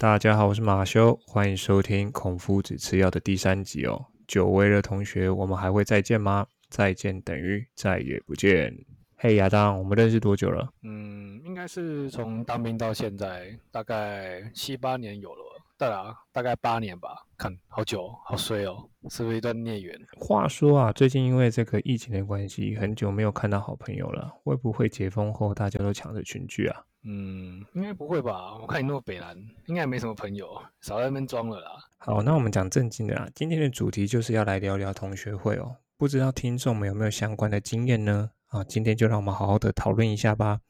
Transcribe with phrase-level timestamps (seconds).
[0.00, 4.06] 大家好，我是马修，欢迎收听《孔夫子吃药》的第三集哦。
[4.26, 6.46] 久违的同学，我们还会再见吗？
[6.68, 8.76] 再见等于再也不见。
[9.16, 10.68] 嘿，亚当，我们认识多久了？
[10.82, 15.42] 嗯，应该是从当兵到现在，大概七八年有了。
[15.78, 17.24] 对啊，大概八年吧。
[17.38, 19.98] 看好久，好衰哦，是不是一段孽缘？
[20.18, 24.32] 话说啊，最近因为这个疫情的关系，很久没有看到好朋友了。
[24.42, 26.82] 会不会解封后大家都抢着群聚啊？
[27.06, 28.56] 嗯，应该不会吧？
[28.60, 29.36] 我看你那么北蓝，
[29.66, 31.70] 应该没什么朋友，少在那边装了啦。
[31.98, 33.28] 好，那我们讲正经的啦。
[33.34, 35.76] 今天的主题就是要来聊聊同学会哦。
[35.96, 38.30] 不知道听众们有没有相关的经验呢？
[38.48, 40.60] 啊，今天就让我们好好的讨论一下吧。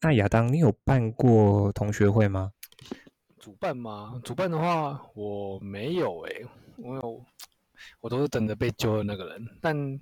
[0.00, 2.52] 那亚当，你有办过同学会吗？
[3.38, 4.20] 主办吗？
[4.22, 6.46] 主办的话，我没有诶，
[6.76, 7.24] 我有，
[8.00, 9.44] 我都是等着被揪的那个人。
[9.60, 10.00] 但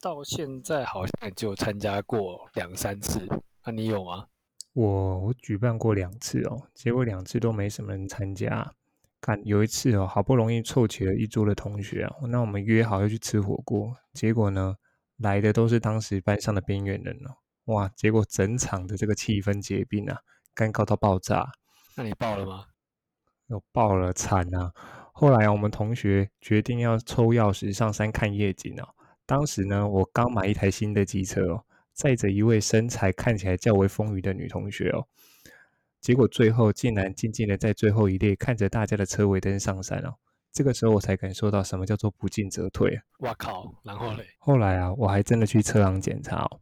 [0.00, 3.28] 到现在好像就参加过两三次。
[3.64, 4.26] 那你有吗？
[4.74, 8.74] 我我举办过两次哦，结果两次都没什么人参加。
[9.20, 14.76] 看有一次哦，好不容易凑齐了一桌的同学啊，那我们约好要去吃火锅，结果呢，
[15.16, 17.36] 来的都是当时班上的边缘人哦。
[17.72, 20.18] 哇，结果整场的这个气氛结冰啊，
[20.54, 21.50] 尴尬到爆炸。
[21.96, 22.66] 那你爆了吗？
[23.46, 24.72] 有爆了，惨啊！
[25.12, 28.88] 后来啊，我们同学决定要抽钥匙上山看夜景哦。
[29.24, 35.06] 当时呢，我刚买一台新的机车哦，载着一位身材看起来较为丰腴的女同学哦。
[36.00, 40.14] 结果最后竟然静静的在最后一列看着大家的车尾灯上山哦。
[40.52, 43.00] 这个时候我才感受到什么叫做不进则退。
[43.20, 43.74] 哇靠！
[43.82, 44.26] 然后嘞？
[44.38, 46.60] 后来啊，我还真的去车行检查哦。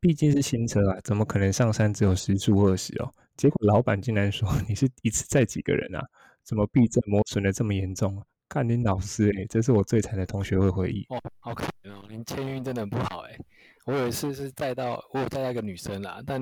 [0.00, 3.14] 毕竟是新车啊，怎么可能上山只有时速二十哦？
[3.36, 6.04] 结果老板竟然说你是一次载几个人啊？
[6.42, 8.18] 怎么避震磨损的这么严重？
[8.18, 13.38] 啊看你老师哎，这是我最惨的同学会回忆哦，好可怜哦，您签运真的很不好哎。
[13.86, 16.40] 我有一次是载到我有载到一个女生啦，但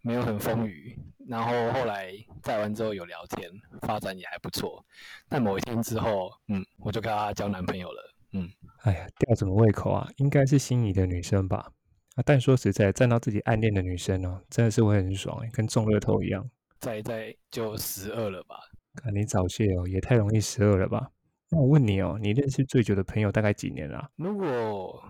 [0.00, 0.98] 没有很风雨，
[1.28, 3.50] 然后后来载完之后有聊天，
[3.82, 4.84] 发展也还不错。
[5.28, 8.48] 但某一天之后，嗯，我就跟她交男朋友了，嗯，
[8.82, 10.08] 哎呀，吊什么胃口啊？
[10.16, 11.70] 应该是心仪的女生吧？
[12.16, 16.48] 啊，但说实在，站到自己暗恋的女生哦，真的是会很爽哎，跟中乐透一样。
[16.80, 18.56] 再再就十二了吧？
[18.94, 21.10] 看你早泄哦，也太容易十二了吧？
[21.50, 24.10] 那我问你哦，你认识最久的朋友大概几年了？
[24.16, 25.02] 如果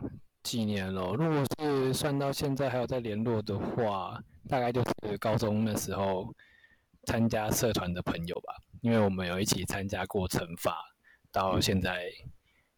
[0.44, 6.32] 几年了，如果是算到现在还有在联络的话，大概就是高中那时候
[7.06, 10.77] 参加社团的朋友吧，因为我们有一起参加过惩罚，
[11.32, 12.05] 到现在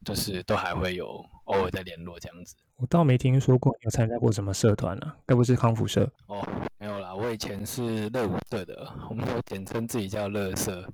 [0.05, 1.07] 就是都还会有
[1.47, 2.55] 偶尔在联络这样子。
[2.77, 5.17] 我倒没听说过有参加过什么社团啊？
[5.27, 6.09] 该不是康复社？
[6.29, 6.47] 哦，
[6.79, 10.89] 没有啦，我以前是乐舞社的，我们都简称自己叫乐社。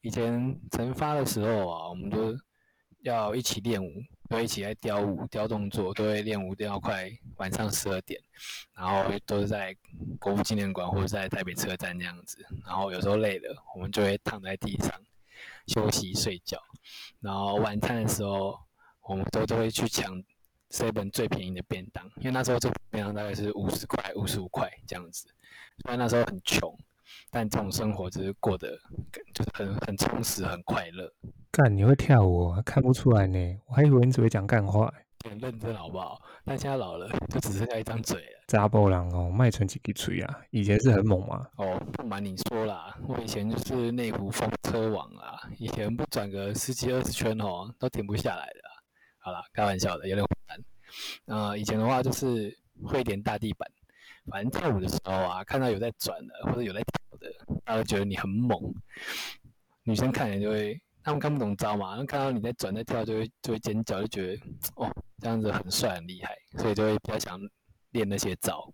[0.00, 2.34] 以前晨发的时候啊，我们都
[3.02, 3.90] 要一起练舞，
[4.28, 8.20] 都一起在雕舞、雕动作，都会练舞练到快晚上十二点，
[8.74, 9.76] 然后都是在
[10.18, 12.44] 国父纪念馆或者在台北车站这样子。
[12.66, 14.90] 然后有时候累了，我们就会躺在地上
[15.66, 16.58] 休息睡觉。
[17.20, 18.58] 然后晚餐的时候，
[19.02, 20.22] 我们都都会去抢。
[20.68, 25.28] seven 最便宜的便当，因为那时候这便当大概是五十块、五十五块这样子。
[25.78, 26.76] 虽然那时候很穷，
[27.30, 28.76] 但这种生活就是过得
[29.34, 31.12] 就是很很充实、很快乐。
[31.50, 32.54] 干，你会跳舞？
[32.64, 34.92] 看不出来呢，我还以为你只会讲干话。
[35.28, 36.20] 很认真好不好？
[36.44, 38.44] 但现在老了，就只剩下一张嘴了。
[38.46, 40.40] 扎波郎哦，卖纯几滴嘴啊！
[40.50, 41.44] 以前是很猛嘛。
[41.56, 48.60] 哦，不瞒你说啦，我以前就是内湖风车王啊，以前不转个十几二十圈哦，都停不下来的。
[49.18, 50.64] 好啦，开玩笑的，有点难。
[51.26, 53.68] 呃以前的话就是会点大地板，
[54.30, 57.32] 反正跳舞的时候啊，看到有在转的或者有在跳的，
[57.64, 58.58] 大家觉得你很猛。
[59.84, 64.42] 女生看人就会，她们看不懂招嘛，然后看到你在转在跳，就会就会尖叫，就觉得
[64.76, 67.40] 哦这样子很帅很厉害，所以就会比较想
[67.90, 68.68] 练那些招。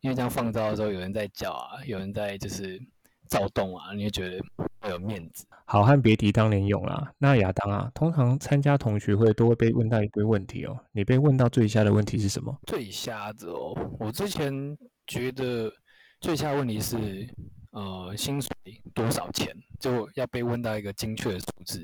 [0.00, 2.80] 因为这样放招的时候，有人在叫啊，有人在就是
[3.28, 4.67] 躁动啊，你就觉得。
[4.90, 7.12] 有面子，好汉别提当年勇啦。
[7.18, 10.78] 那亚当啊，通常参加同学会都会被问到一堆问题哦。
[10.92, 12.56] 你被问到最瞎的问题是什么？
[12.66, 14.76] 最瞎的哦，我之前
[15.06, 15.72] 觉得
[16.20, 17.28] 最瞎的问题是，
[17.70, 18.50] 呃，薪水
[18.94, 21.80] 多少钱就要被问到一个精确的数字。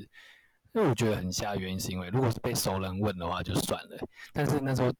[0.73, 3.97] 因为我觉得很瞎，原因是因为如果是被熟人问的话就算了，
[4.33, 4.91] 但是那时候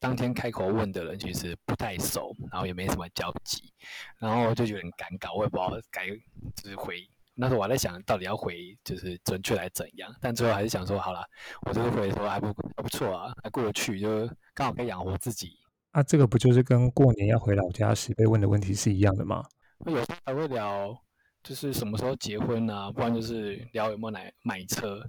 [0.00, 3.72] 当天开口问的人其实不太熟，然后也没什么交集，
[4.18, 6.08] 然后就有点尴尬，我也不知道该
[6.56, 7.08] 就是回。
[7.40, 11.24] 那时候我在想到底要回就是准确来怎样，但最后还是想说好了，
[11.62, 15.58] 我这个回说还不还不错啊，还过得去，就刚好可以养活自己。
[15.92, 19.42] 啊，这个不就是跟过年要回老家时被问的问题是一样的吗？
[19.86, 20.94] 有时候还会聊，
[21.42, 25.02] 就是什么时候结婚啊，不然就是聊有没有买买车。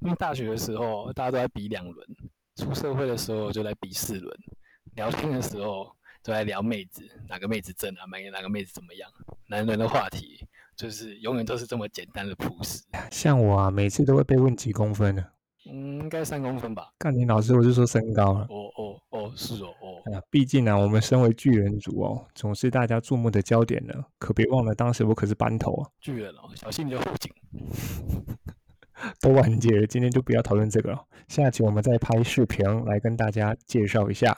[0.00, 2.06] 因为大学的时候大家都在比两轮，
[2.56, 4.36] 出社会的时候就在比四轮。
[4.94, 9.10] 聊天的时候都在聊妹子，哪个妹子正啊，哪个妹子怎么样？
[9.46, 10.45] 男人的话题。
[10.76, 12.82] 就是永远都是这么简单的朴实。
[13.10, 15.24] 像我啊，每次都会被问几公分呢？
[15.68, 16.90] 嗯，应该三公分吧。
[16.98, 18.40] 看你老师，我就说身高了。
[18.42, 20.00] 哦哦哦，是哦哦。
[20.04, 23.94] 哎呀，毕竟呢，我们身为巨人族哦，总是大家注目的焦点呢。
[24.18, 25.90] 可别忘了，当时我可是班头啊。
[26.00, 27.32] 巨人哦，小心你的后颈。
[29.20, 31.04] 都完结了，今天就不要讨论这个了。
[31.28, 34.36] 下期我们再拍视频来跟大家介绍一下。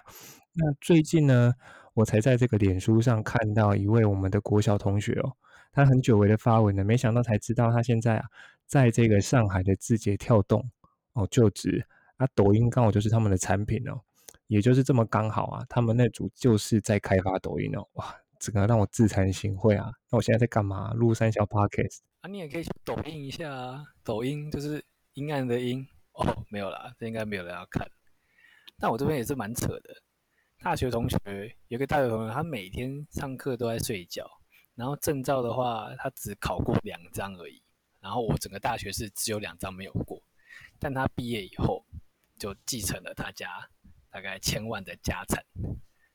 [0.55, 1.53] 那最近呢，
[1.95, 5.33] 我才在这个脸书上看到一位我们的国小同学哦，
[5.73, 8.27] 他很久违的发文呢，没想到才知道他现在啊，
[8.67, 10.71] 在这个上海的字节跳动
[11.13, 11.87] 哦就职
[12.17, 14.01] 啊，抖音刚好就是他们的产品哦，
[14.47, 19.93] 也就是这么刚好啊，他们那组就是在开发抖音哦，哇，这个让我自惭形秽啊。
[20.11, 20.93] 那我现在在干嘛？
[20.95, 21.99] 录三小 podcast。
[22.21, 23.85] 啊，你也可以去抖音一下啊！
[24.03, 24.85] 抖音就是
[25.15, 27.89] 阴暗的阴哦，没有啦，这应该没有人要看。
[28.81, 30.03] 但我这边也是蛮扯的。
[30.61, 31.17] 大学同学
[31.69, 34.29] 有个大学同学，他每天上课都在睡觉，
[34.79, 37.61] 然后证照的话，他只考过两张而已。
[37.99, 40.23] 然后我整个大学是只有两张没有过，
[40.79, 41.85] 但他毕业以后
[42.39, 43.69] 就继承了他家
[44.09, 45.45] 大概千万的家产。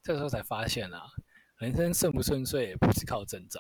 [0.02, 1.04] 这个时候才发现啊，
[1.58, 3.60] 人生顺不顺遂不是靠证照，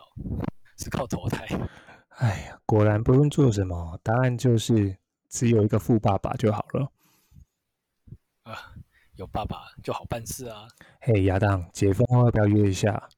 [0.77, 1.45] 是靠投胎。
[2.19, 4.97] 哎呀，果然不用做什么，答案就是
[5.27, 6.91] 只有一个富爸爸就好了。
[8.43, 8.71] 啊，
[9.15, 10.65] 有爸爸就好办事啊。
[11.01, 13.09] 嘿，亚当，解封后要不要约一下？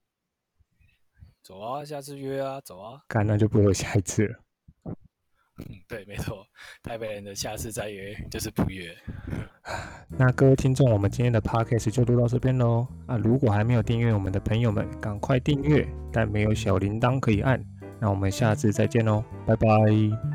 [1.46, 3.00] 走啊，下次约啊，走啊。
[3.08, 4.36] 干，那就不会有下一次了。
[5.58, 6.44] 嗯，对，没错，
[6.82, 8.98] 台北人的下次再约就是不约。
[10.10, 12.88] 那各位听众，我们今天的 podcast 就录到这边喽。
[13.06, 17.64] 啊，如果还没有订阅我们的朋友们，赶快订阅，但没有小铃铛可以按。
[18.02, 20.35] 那我们下次再见喽，拜拜。